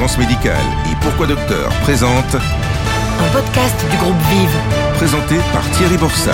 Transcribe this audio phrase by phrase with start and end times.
[0.00, 1.68] Fréquence médicale et Pourquoi Docteur?
[1.82, 4.56] Présente Un podcast du groupe Vive.
[4.94, 6.32] présenté par Thierry Borsat.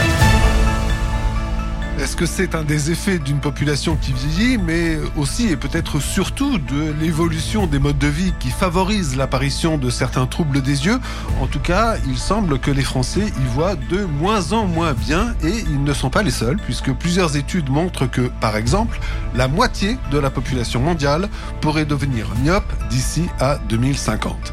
[1.98, 6.58] Est-ce que c'est un des effets d'une population qui vieillit, mais aussi et peut-être surtout
[6.58, 11.00] de l'évolution des modes de vie qui favorisent l'apparition de certains troubles des yeux?
[11.40, 15.34] En tout cas, il semble que les Français y voient de moins en moins bien
[15.42, 19.00] et ils ne sont pas les seuls, puisque plusieurs études montrent que, par exemple,
[19.34, 21.30] la moitié de la population mondiale
[21.62, 24.52] pourrait devenir myope d'ici à 2050.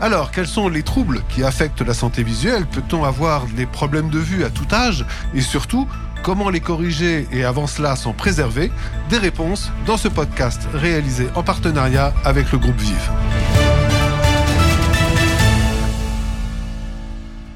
[0.00, 2.66] Alors, quels sont les troubles qui affectent la santé visuelle?
[2.66, 5.04] Peut-on avoir des problèmes de vue à tout âge?
[5.34, 5.88] Et surtout,
[6.22, 8.70] comment les corriger et avant cela s'en préserver
[9.10, 13.10] Des réponses dans ce podcast réalisé en partenariat avec le groupe Vive.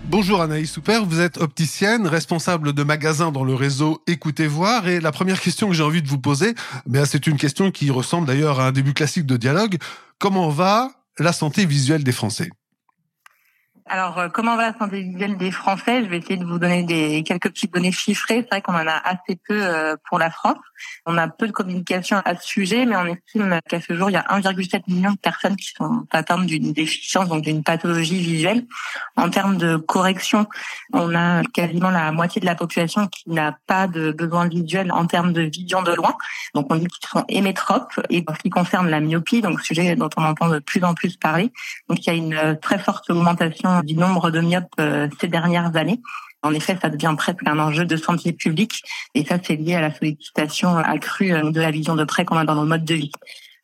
[0.05, 4.87] Bonjour Anaïs Souper, vous êtes opticienne, responsable de magasin dans le réseau Écoutez Voir.
[4.87, 6.55] Et la première question que j'ai envie de vous poser,
[7.07, 9.79] c'est une question qui ressemble d'ailleurs à un début classique de dialogue.
[10.19, 12.51] Comment va la santé visuelle des Français?
[13.95, 16.03] Alors, euh, comment va la santé visuelle des Français?
[16.03, 18.37] Je vais essayer de vous donner des quelques petites données chiffrées.
[18.41, 20.57] C'est vrai qu'on en a assez peu euh, pour la France.
[21.05, 24.15] On a peu de communication à ce sujet, mais on estime qu'à ce jour, il
[24.15, 28.65] y a 1,7 million de personnes qui sont atteintes d'une déficience, donc d'une pathologie visuelle.
[29.17, 30.47] En termes de correction,
[30.95, 35.07] on a quasiment la moitié de la population qui n'a pas de besoin visuel en
[35.07, 36.15] termes de vision de loin.
[36.55, 38.01] Donc, on dit qu'ils sont hémétropes.
[38.09, 40.95] Et en ce qui concerne la myopie, donc sujet dont on entend de plus en
[40.95, 41.53] plus parler,
[41.91, 45.29] donc il y a une euh, très forte augmentation du nombre de myopes euh, ces
[45.29, 46.01] dernières années.
[46.43, 48.83] En effet, ça devient presque un enjeu de santé publique
[49.15, 52.37] et ça, c'est lié à la sollicitation accrue euh, de la vision de près qu'on
[52.37, 53.13] a dans nos modes de vie.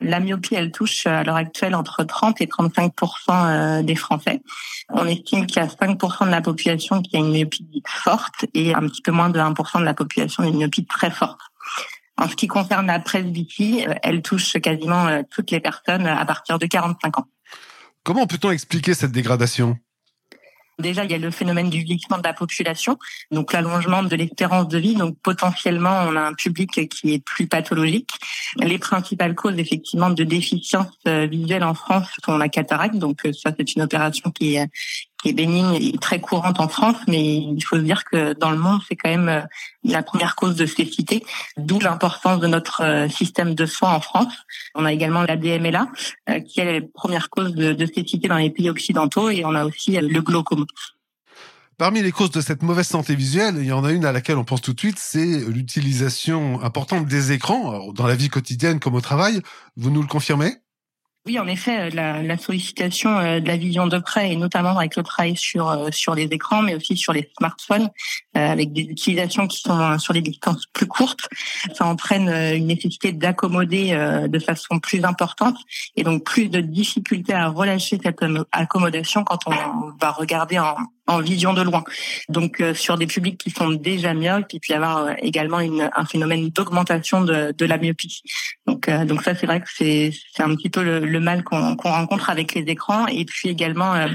[0.00, 2.92] La myopie, elle touche à l'heure actuelle entre 30 et 35
[3.30, 4.40] euh, des Français.
[4.90, 8.74] On estime qu'il y a 5% de la population qui a une myopie forte et
[8.74, 11.40] un petit peu moins de 1% de la population une myopie très forte.
[12.16, 16.24] En ce qui concerne la presbytie, euh, elle touche quasiment euh, toutes les personnes à
[16.24, 17.26] partir de 45 ans.
[18.04, 19.78] Comment peut-on expliquer cette dégradation?
[20.78, 22.98] Déjà, il y a le phénomène du vieillissement de la population,
[23.32, 24.94] donc l'allongement de l'espérance de vie.
[24.94, 28.10] Donc potentiellement, on a un public qui est plus pathologique.
[28.58, 32.96] Les principales causes, effectivement, de déficience euh, visuelle en France sont la cataracte.
[32.96, 34.68] Donc euh, ça, c'est une opération qui est,
[35.22, 38.80] qui est très courante en France, mais il faut se dire que dans le monde,
[38.88, 39.40] c'est quand même euh,
[39.84, 41.24] la première cause de cécité,
[41.56, 44.32] d'où l'importance de notre système de soins en France.
[44.74, 45.88] On a également la DMLA,
[46.46, 49.92] qui est la première cause de, cécité dans les pays occidentaux, et on a aussi
[49.92, 50.66] le glaucome.
[51.78, 54.36] Parmi les causes de cette mauvaise santé visuelle, il y en a une à laquelle
[54.36, 58.96] on pense tout de suite, c'est l'utilisation importante des écrans, dans la vie quotidienne comme
[58.96, 59.40] au travail.
[59.76, 60.56] Vous nous le confirmez?
[61.26, 64.96] Oui, en effet, la, la sollicitation euh, de la vision de près, et notamment avec
[64.96, 67.90] le travail sur euh, sur les écrans, mais aussi sur les smartphones,
[68.36, 71.28] euh, avec des utilisations qui sont euh, sur des distances plus courtes,
[71.74, 75.58] ça entraîne euh, une nécessité d'accommoder euh, de façon plus importante,
[75.96, 80.76] et donc plus de difficultés à relâcher cette euh, accommodation quand on va regarder en,
[81.08, 81.82] en vision de loin.
[82.28, 85.58] Donc euh, sur des publics qui sont déjà myopes, il peut y avoir euh, également
[85.60, 88.22] une, un phénomène d'augmentation de, de la myopie.
[88.66, 91.42] Donc euh, donc ça c'est vrai que c'est c'est un petit peu le, le mal
[91.42, 94.08] qu'on rencontre avec les écrans et puis également euh,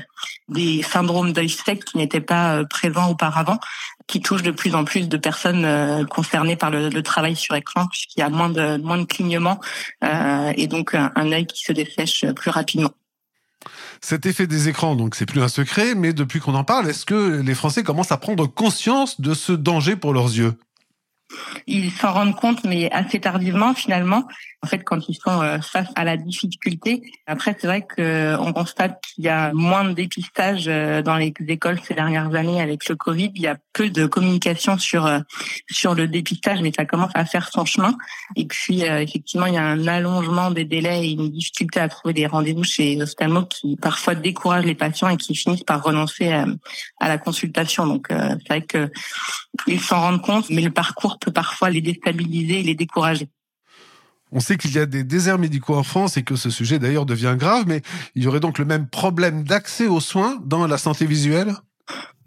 [0.49, 3.59] des syndromes d'œil sec qui n'étaient pas euh, présents auparavant,
[4.07, 7.87] qui touchent de plus en plus de personnes concernées par le, le travail sur écran
[7.87, 9.59] puisqu'il y a moins de moins de clignement
[10.03, 12.91] euh, et donc un, un œil qui se dessèche plus rapidement.
[14.01, 17.05] Cet effet des écrans, donc c'est plus un secret, mais depuis qu'on en parle, est-ce
[17.05, 20.55] que les Français commencent à prendre conscience de ce danger pour leurs yeux?
[21.67, 24.27] Ils s'en rendent compte, mais assez tardivement finalement.
[24.63, 27.03] En fait, quand ils sont euh, face à la difficulté.
[27.27, 31.33] Après, c'est vrai que on constate qu'il y a moins de dépistage euh, dans les
[31.49, 33.31] écoles ces dernières années avec le Covid.
[33.35, 35.19] Il y a peu de communication sur euh,
[35.69, 37.93] sur le dépistage, mais ça commence à faire son chemin.
[38.37, 42.13] Et puis, effectivement, il y a un allongement des délais et une difficulté à trouver
[42.13, 46.31] des rendez-vous chez les ophtalmos qui parfois découragent les patients et qui finissent par renoncer
[46.31, 47.85] à la consultation.
[47.85, 48.89] Donc, c'est vrai que
[49.67, 53.27] ils s'en rendent compte, mais le parcours peut parfois les déstabiliser et les décourager.
[54.35, 57.05] On sait qu'il y a des déserts médicaux en France et que ce sujet d'ailleurs
[57.05, 57.81] devient grave, mais
[58.15, 61.53] il y aurait donc le même problème d'accès aux soins dans la santé visuelle?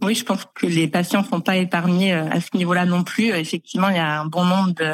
[0.03, 3.31] Oui, je pense que les patients sont pas épargnés à ce niveau-là non plus.
[3.31, 4.93] Effectivement, il y a un bon nombre de,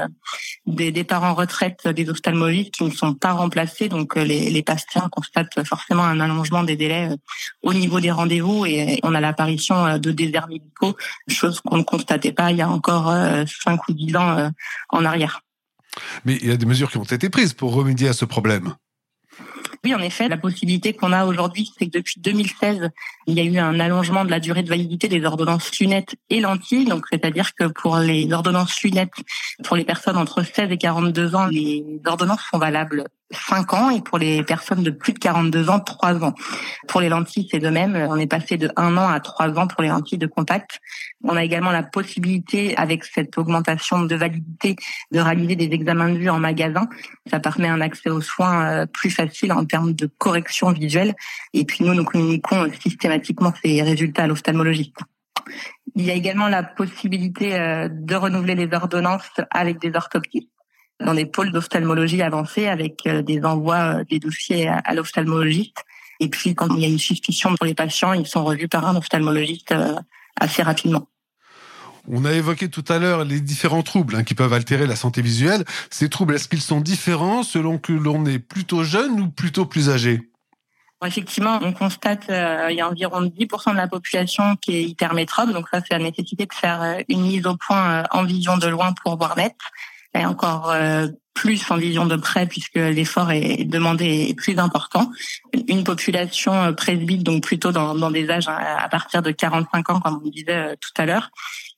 [0.67, 3.89] des départs en retraite des ophtalmologistes qui ne sont pas remplacés.
[3.89, 7.11] Donc, les, les patients constatent forcément un allongement des délais
[7.63, 10.97] au niveau des rendez-vous et on a l'apparition de déserts médicaux,
[11.29, 13.13] chose qu'on ne constatait pas il y a encore
[13.47, 14.51] cinq ou dix ans
[14.89, 15.43] en arrière.
[16.25, 18.75] Mais il y a des mesures qui ont été prises pour remédier à ce problème.
[19.85, 22.91] Oui, en effet, la possibilité qu'on a aujourd'hui, c'est que depuis 2016,
[23.27, 26.41] il y a eu un allongement de la durée de validité des ordonnances lunettes et
[26.41, 26.87] lentilles.
[26.87, 29.13] Donc, c'est-à-dire que pour les ordonnances lunettes,
[29.65, 34.01] pour les personnes entre 16 et 42 ans, les ordonnances sont valables 5 ans et
[34.03, 36.35] pour les personnes de plus de 42 ans, 3 ans.
[36.89, 37.97] Pour les lentilles, c'est de même.
[38.11, 40.81] On est passé de 1 an à 3 ans pour les lentilles de contact.
[41.25, 44.77] On a également la possibilité, avec cette augmentation de validité,
[45.13, 46.89] de réaliser des examens de vue en magasin.
[47.31, 51.15] Ça permet un accès aux soins euh, plus facile en termes de correction visuelle.
[51.55, 53.12] Et puis nous, nous communiquons systématiquement
[53.63, 54.97] ces résultats à l'ophtalmologiste.
[55.95, 60.49] Il y a également la possibilité euh, de renouveler les ordonnances avec des orthoptistes
[61.05, 65.85] dans des pôles d'ophtalmologie avancés avec euh, des envois euh, des dossiers à l'ophtalmologiste.
[66.21, 68.87] Et puis, quand il y a une suspicion pour les patients, ils sont revus par
[68.87, 69.75] un ophtalmologiste
[70.39, 71.09] assez rapidement.
[72.09, 75.21] On a évoqué tout à l'heure les différents troubles hein, qui peuvent altérer la santé
[75.21, 75.65] visuelle.
[75.91, 79.91] Ces troubles, est-ce qu'ils sont différents selon que l'on est plutôt jeune ou plutôt plus
[79.91, 80.32] âgé?
[81.05, 85.51] Effectivement, on constate euh, il y a environ 10% de la population qui est hypermétrope,
[85.51, 88.57] donc ça c'est la nécessité de faire euh, une mise au point euh, en vision
[88.57, 89.57] de loin pour voir net,
[90.15, 90.75] et encore
[91.33, 95.11] plus en vision de près puisque l'effort est demandé est plus important.
[95.69, 100.21] Une population presbyte, donc plutôt dans, dans des âges à partir de 45 ans, comme
[100.23, 101.31] on disait tout à l'heure.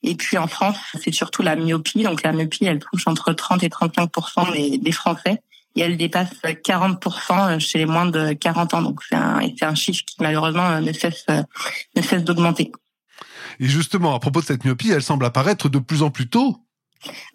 [0.03, 2.03] Et puis en France, c'est surtout la myopie.
[2.03, 5.41] Donc la myopie, elle touche entre 30 et 35% des, des Français
[5.75, 8.81] et elle dépasse 40% chez les moins de 40 ans.
[8.81, 12.71] Donc c'est un, c'est un chiffre qui malheureusement ne cesse, ne cesse d'augmenter.
[13.59, 16.64] Et justement, à propos de cette myopie, elle semble apparaître de plus en plus tôt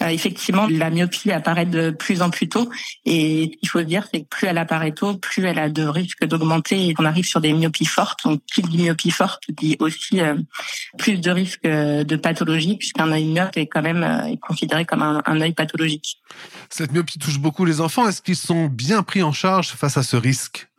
[0.02, 2.70] euh, effectivement, la myopie apparaît de plus en plus tôt.
[3.05, 6.25] Et ce qu'il faut dire, que plus elle apparaît tôt, plus elle a de risques
[6.25, 8.20] d'augmenter et qu'on arrive sur des myopies fortes.
[8.25, 10.37] Donc, qui dit myopie forte dit aussi euh,
[10.99, 15.02] plus de risques euh, de pathologie, puisqu'un œil myope est quand même est considéré comme
[15.02, 16.19] un, un œil pathologique.
[16.69, 18.08] Cette myopie touche beaucoup les enfants.
[18.08, 20.70] Est-ce qu'ils sont bien pris en charge face à ce risque?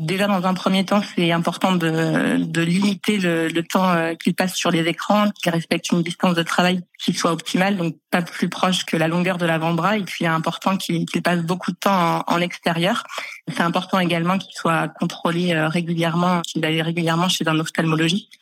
[0.00, 4.34] Déjà, dans un premier temps, c'est important de, de limiter le, le temps euh, qu'ils
[4.34, 8.22] passent sur les écrans, qu'ils respectent une distance de travail qui soit optimale, donc pas
[8.22, 9.98] plus proche que la longueur de l'avant-bras.
[9.98, 13.04] Et puis, il est important qu'ils passent beaucoup de temps en, extérieur.
[13.48, 18.32] C'est important également qu'ils soient contrôlés euh, régulièrement, qu'ils aillent régulièrement chez un ophtalmologiste,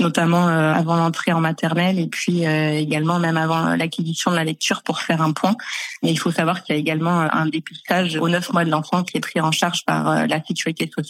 [0.00, 4.82] notamment euh, avant l'entrée en maternelle et puis également même avant l'acquisition de la lecture
[4.82, 5.54] pour faire un point.
[6.02, 9.04] Mais il faut savoir qu'il y a également un dépistage aux neuf mois de l'enfant
[9.04, 11.03] qui est pris en charge par la sécurité sociale.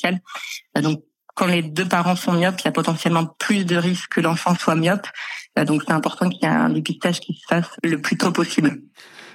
[0.81, 1.03] Donc,
[1.35, 4.55] quand les deux parents sont myopes, il y a potentiellement plus de risques que l'enfant
[4.55, 5.07] soit myope.
[5.59, 8.33] Euh, donc c'est important qu'il y ait un dépistage qui se fasse le plus tôt
[8.33, 8.81] possible.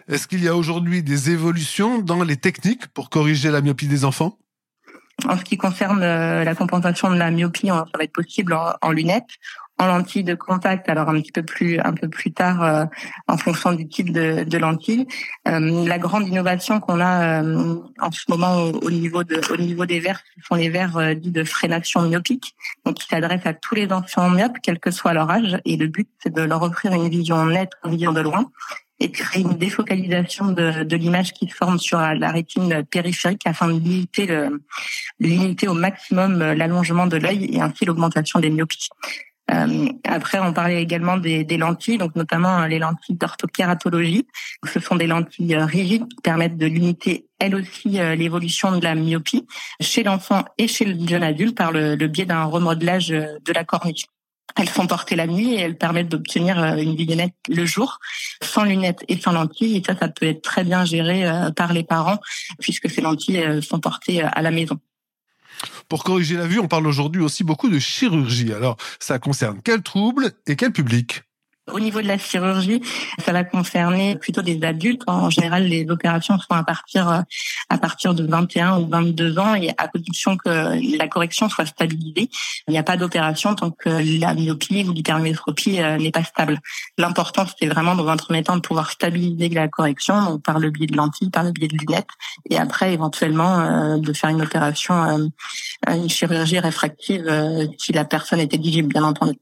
[0.07, 4.06] Est-ce qu'il y a aujourd'hui des évolutions dans les techniques pour corriger la myopie des
[4.06, 4.38] enfants?
[5.27, 8.91] En ce qui concerne euh, la compensation de la myopie, ça va être possible en
[8.91, 9.38] lunettes
[9.79, 12.85] en lentilles de contact, alors un petit peu plus un peu plus tard euh,
[13.27, 15.07] en fonction du type de, de lentille.
[15.47, 19.85] Euh, la grande innovation qu'on a euh, en ce moment au, niveau de au niveau
[19.85, 22.55] des verres, ce sont les verres dits de freination myopique,
[22.85, 25.57] donc qui s'adressent à tous les enfants myopes, quel que soit leur âge.
[25.63, 28.51] Et le but, c'est de leur offrir une vision nette, une vision de loin,
[28.99, 33.67] et créer une défocalisation de, de l'image qui se forme sur la rétine périphérique afin
[33.67, 34.61] de limiter, le,
[35.21, 38.89] limiter au maximum l'allongement de l'œil et ainsi l'augmentation des myopies.
[39.51, 44.28] Euh, après, on parlait également des, des, lentilles, donc notamment euh, les lentilles d'orthokératologie.
[44.66, 48.96] Ce sont des lentilles euh, rigides qui permettent de limiter elles aussi l'évolution de la
[48.96, 49.48] myopie
[49.80, 53.63] chez l'enfant et chez le jeune adulte par le, le biais d'un remodelage de la
[53.63, 53.96] cornée.
[54.57, 58.00] Elles sont portées la nuit et elles permettent d'obtenir une vignette le jour,
[58.44, 59.78] sans lunettes et sans lentilles.
[59.78, 61.24] Et ça, ça peut être très bien géré
[61.56, 62.19] par les parents,
[62.60, 64.78] puisque ces lentilles sont portées à la maison.
[65.88, 68.53] Pour corriger la vue, on parle aujourd'hui aussi beaucoup de chirurgie.
[68.53, 71.24] Alors, ça concerne quel trouble et quel public?
[71.73, 72.81] Au niveau de la chirurgie,
[73.23, 75.03] ça va concerner plutôt des adultes.
[75.07, 77.23] En général, les opérations sont à partir
[77.69, 82.29] à partir de 21 ou 22 ans et à condition que la correction soit stabilisée.
[82.67, 86.59] Il n'y a pas d'opération tant que la myopie ou l'hypermétropie euh, n'est pas stable.
[86.97, 90.69] L'important, c'est vraiment dans un premier temps de pouvoir stabiliser la correction, donc par le
[90.69, 92.09] biais de lentilles, par le biais de lunettes,
[92.49, 98.39] et après éventuellement euh, de faire une opération, euh, une chirurgie réfractive si la personne
[98.39, 99.38] est éligible, bien entendu.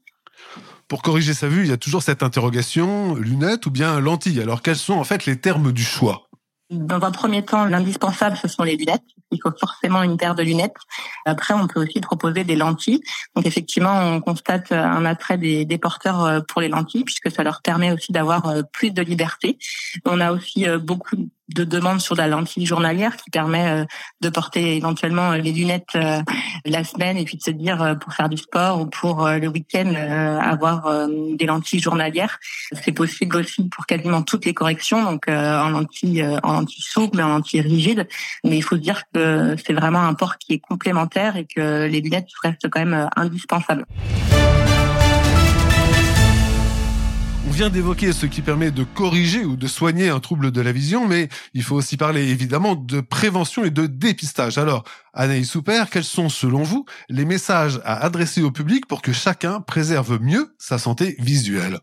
[0.88, 4.41] Pour corriger sa vue, il y a toujours cette interrogation, lunettes ou bien lentilles.
[4.41, 6.27] Alors quels sont en fait les termes du choix?
[6.70, 9.03] Dans un premier temps, l'indispensable, ce sont les lunettes.
[9.32, 10.75] Il faut forcément une paire de lunettes.
[11.25, 13.01] Après, on peut aussi proposer des lentilles.
[13.36, 17.62] Donc, effectivement, on constate un attrait des, porteurs euh, pour les lentilles, puisque ça leur
[17.62, 19.58] permet aussi d'avoir euh, plus de liberté.
[20.06, 21.15] On a aussi euh, beaucoup
[21.50, 23.86] de demandes sur la lentille journalière qui permet euh,
[24.22, 26.22] de porter éventuellement euh, les lunettes euh,
[26.66, 29.94] la semaine et puis de se dire pour faire du sport ou pour le week-end
[30.42, 32.39] avoir des lentilles journalières.
[32.84, 37.30] C'est possible aussi pour quasiment toutes les corrections, donc en lentilles en lentilles souples, en
[37.30, 38.08] lentilles rigides.
[38.44, 41.86] Mais il faut se dire que c'est vraiment un port qui est complémentaire et que
[41.86, 43.86] les lunettes restent quand même indispensables
[47.58, 51.08] vient d'évoquer ce qui permet de corriger ou de soigner un trouble de la vision,
[51.08, 54.60] mais il faut aussi parler évidemment de prévention et de dépistage.
[54.60, 54.84] Alors,
[55.16, 59.60] Anaïs Souper, quels sont selon vous les messages à adresser au public pour que chacun
[59.60, 61.80] préserve mieux sa santé visuelle?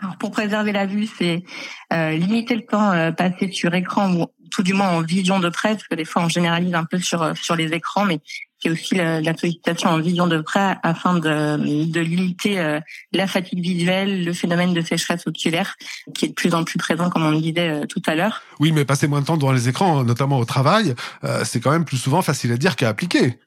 [0.00, 1.44] Alors pour préserver la vue, c'est
[1.92, 5.48] euh, limiter le temps euh, passé sur écran ou tout du moins en vision de
[5.48, 8.18] près, parce que des fois on généralise un peu sur euh, sur les écrans, mais
[8.62, 12.80] c'est aussi la, la, sollicitation en vision de près afin de, limiter euh,
[13.12, 15.76] la fatigue visuelle, le phénomène de sécheresse oculaire
[16.14, 18.42] qui est de plus en plus présent, comme on le disait euh, tout à l'heure.
[18.60, 20.94] Oui, mais passer moins de temps devant les écrans, notamment au travail,
[21.44, 23.38] c'est quand même plus souvent facile à dire qu'à appliquer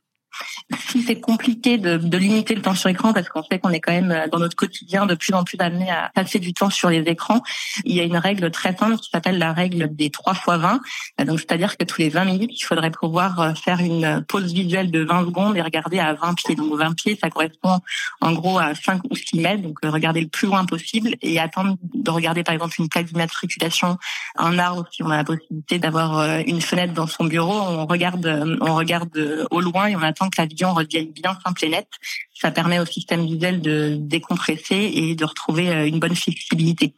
[0.89, 3.79] si c'est compliqué de, de, limiter le temps sur écran parce qu'on sait qu'on est
[3.79, 6.69] quand même euh, dans notre quotidien de plus en plus amené à passer du temps
[6.69, 7.41] sur les écrans,
[7.83, 10.79] il y a une règle très simple qui s'appelle la règle des 3 fois 20.
[11.25, 14.91] Donc c'est-à-dire que tous les 20 minutes, il faudrait pouvoir euh, faire une pause visuelle
[14.91, 16.55] de 20 secondes et regarder à 20 pieds.
[16.55, 17.79] Donc 20 pieds, ça correspond
[18.21, 19.61] en gros à 5 ou 6 mètres.
[19.61, 23.05] Donc euh, regarder le plus loin possible et attendre de regarder par exemple une plaque
[23.05, 23.97] d'immatriculation,
[24.37, 27.53] un arbre si on a la possibilité d'avoir une fenêtre dans son bureau.
[27.53, 30.47] On regarde, on regarde au loin et on attend que la
[30.85, 31.89] vision revienne bien simple et nette.
[32.33, 36.93] Ça permet au système visuel de décompresser et de retrouver euh, une bonne flexibilité.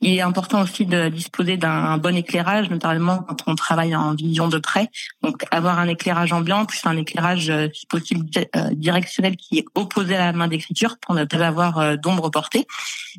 [0.00, 4.46] Il est important aussi de disposer d'un bon éclairage, notamment quand on travaille en vision
[4.46, 4.90] de près.
[5.22, 8.24] Donc avoir un éclairage ambiant plus un éclairage, euh, si possible,
[8.54, 12.30] euh, directionnel qui est opposé à la main d'écriture pour ne pas avoir euh, d'ombre
[12.30, 12.66] portée.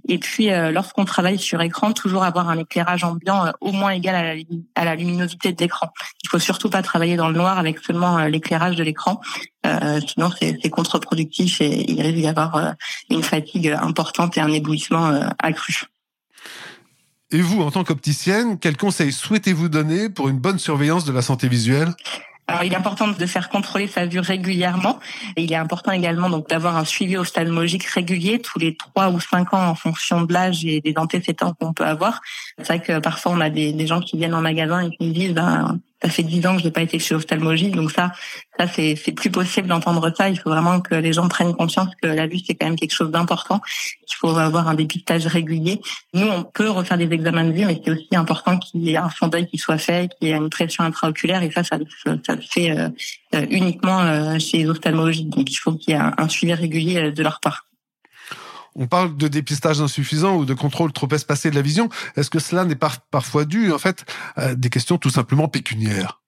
[0.07, 4.39] Et puis lorsqu'on travaille sur écran, toujours avoir un éclairage ambiant au moins égal
[4.75, 5.89] à la, luminosité de l'écran.
[6.23, 9.19] Il faut surtout pas travailler dans le noir avec seulement l'éclairage de l'écran.
[10.07, 12.75] sinon c'est contre-productif et il risque d'y avoir
[13.09, 15.89] une fatigue importante et un éblouissement accru.
[17.31, 21.21] Et vous, en tant qu'opticienne, quels conseils souhaitez-vous donner pour une bonne surveillance de la
[21.21, 21.93] santé visuelle?
[22.47, 24.99] Alors, il est important de faire contrôler sa vue régulièrement.
[25.35, 29.19] Et il est important également donc d'avoir un suivi ophtalmologique régulier tous les trois ou
[29.19, 32.21] cinq ans en fonction de l'âge et des antécédents qu'on peut avoir.
[32.57, 35.35] C'est vrai que parfois on a des, gens qui viennent en magasin et qui disent
[35.35, 38.11] ben, ça fait dix ans que je n'ai pas été chez l'ophtalmologiste, donc ça,
[38.57, 40.29] ça c'est c'est plus possible d'entendre ça.
[40.29, 42.93] Il faut vraiment que les gens prennent conscience que la vue c'est quand même quelque
[42.93, 43.61] chose d'important.
[44.09, 45.81] Il faut avoir un dépistage régulier.
[46.13, 48.97] Nous, on peut refaire des examens de vue, mais c'est aussi important qu'il y ait
[48.97, 51.77] un d'œil qui soit fait, qu'il y ait une pression intraoculaire, et ça, ça,
[52.25, 52.89] ça se fait euh,
[53.35, 55.29] euh, uniquement euh, chez les.
[55.29, 57.68] Donc il faut qu'il y ait un suivi régulier de leur part.
[58.81, 61.89] On parle de dépistage insuffisant ou de contrôle trop espacé de la vision.
[62.15, 64.05] Est-ce que cela n'est pas parfois dû, en fait,
[64.37, 66.18] à des questions tout simplement pécuniaires?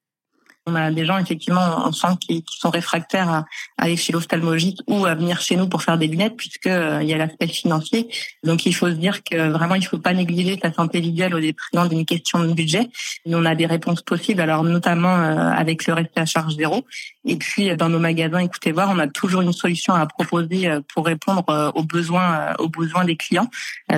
[0.67, 3.45] On a des gens effectivement en centre qui, sont réfractaires à,
[3.77, 7.09] aller chez l'ophtalmologiste ou à venir chez nous pour faire des lunettes puisque euh, il
[7.09, 8.09] y a l'aspect financier.
[8.43, 11.39] Donc il faut se dire que vraiment il faut pas négliger sa santé visuelle au
[11.39, 12.89] détriment d'une question de budget.
[13.25, 16.85] Et on a des réponses possibles, alors notamment euh, avec le resté à charge zéro.
[17.25, 20.81] Et puis dans nos magasins, écoutez voir, on a toujours une solution à proposer euh,
[20.93, 23.49] pour répondre aux besoins aux besoins des clients.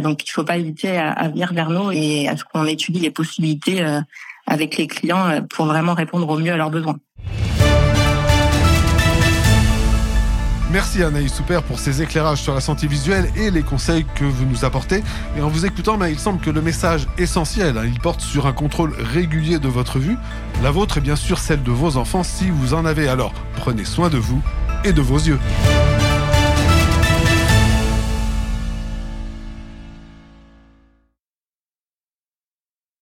[0.02, 3.12] donc il faut pas hésiter à venir vers nous et à ce qu'on étudie les
[3.12, 3.84] possibilités
[4.46, 6.98] avec les clients euh, pour vraiment répondre au mieux à leurs besoins.
[10.74, 14.46] Merci Anaïs Souper pour ces éclairages sur la santé visuelle et les conseils que vous
[14.46, 15.04] nous apportez.
[15.38, 18.54] Et en vous écoutant, il semble que le message essentiel, hein, il porte sur un
[18.54, 20.18] contrôle régulier de votre vue,
[20.64, 23.08] la vôtre et bien sûr celle de vos enfants si vous en avez.
[23.08, 24.42] Alors prenez soin de vous
[24.84, 25.38] et de vos yeux.